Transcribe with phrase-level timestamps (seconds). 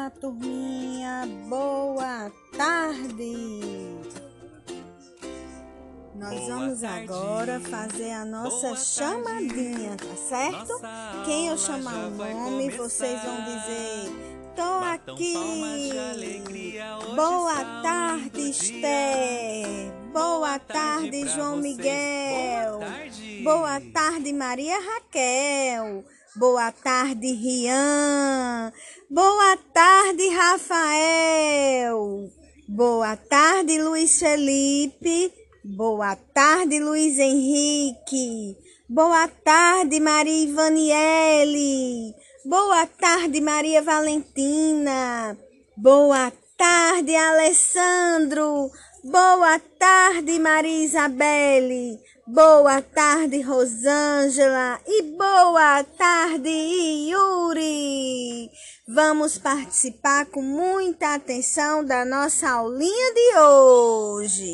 [0.00, 3.34] Olá, turminha, boa tarde.
[6.14, 7.04] Nós Boa vamos tarde.
[7.04, 10.72] agora fazer a nossa Boa chamadinha, tá certo?
[10.72, 15.34] Nossa Quem eu chamar o nome, vocês vão dizer: Tô Batam aqui.
[17.14, 18.50] Boa tarde.
[18.50, 19.92] Esther.
[20.14, 21.76] Boa tarde, João vocês.
[21.76, 22.78] Miguel.
[22.78, 23.42] Boa tarde.
[23.44, 26.04] Boa tarde, Maria Raquel.
[26.36, 28.72] Boa tarde, Rian.
[29.12, 32.30] Boa tarde, Rafael.
[32.68, 35.32] Boa tarde, Luiz Felipe.
[35.64, 38.56] Boa tarde, Luiz Henrique.
[38.88, 42.14] Boa tarde, Maria Ivaniele.
[42.44, 45.36] Boa tarde, Maria Valentina.
[45.76, 48.70] Boa tarde, Alessandro.
[49.02, 51.98] Boa tarde, Maria Isabelle.
[52.28, 54.80] Boa tarde, Rosângela.
[54.86, 58.48] E boa tarde, Yuri.
[58.92, 64.49] Vamos participar com muita atenção da nossa aulinha de hoje.